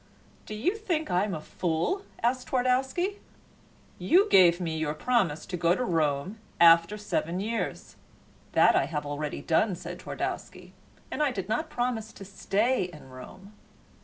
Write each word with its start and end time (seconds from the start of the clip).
"Do 0.47 0.55
you 0.55 0.75
think 0.77 1.11
I 1.11 1.25
am 1.25 1.35
a 1.35 1.39
fool?" 1.41 2.03
asked 2.23 2.47
Twardowski. 2.47 3.19
"You 3.99 4.27
gave 4.31 4.59
me 4.59 4.75
your 4.75 4.95
promise 4.95 5.45
to 5.45 5.55
go 5.57 5.75
to 5.75 5.85
Rome 5.85 6.39
after 6.59 6.97
seven 6.97 7.39
years." 7.39 7.97
"That 8.53 8.75
I 8.75 8.85
have 8.85 9.05
already 9.05 9.43
done," 9.43 9.75
said 9.75 9.99
Twardowski, 9.99 10.73
"and 11.11 11.21
I 11.21 11.29
did 11.31 11.47
not 11.47 11.69
promise 11.69 12.11
to 12.13 12.25
stay 12.25 12.85
in 12.85 13.11
Rome." 13.11 13.53